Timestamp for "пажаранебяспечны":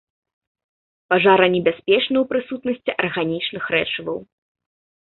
1.13-2.17